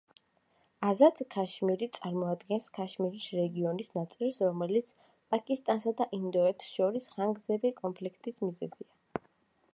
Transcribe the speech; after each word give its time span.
აზად-ქაშმირი 0.85 1.87
წარმოადგენს 1.97 2.69
ქაშმირის 2.77 3.27
რეგიონის 3.41 3.93
ნაწილს, 3.99 4.41
რომელიც 4.47 4.91
პაკისტანსა 5.35 5.95
და 6.01 6.11
ინდოეთს 6.21 6.75
შორის 6.79 7.13
ხანგრძლივი 7.15 7.75
კონფლიქტის 7.85 8.45
მიზეზია. 8.49 9.25